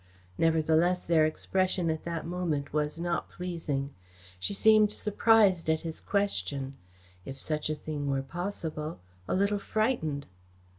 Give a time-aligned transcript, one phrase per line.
[0.35, 3.93] Nevertheless their expression at that moment was not pleasing.
[4.39, 6.75] She seemed surprised at his question
[7.23, 10.25] if such a thing were possible, a little frightened.